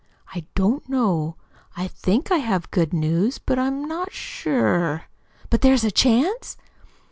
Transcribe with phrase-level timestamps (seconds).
[0.33, 1.35] "I don't know.
[1.77, 5.03] I THINK I have good news, but I'm not sure."
[5.51, 6.57] "But there's a chance?"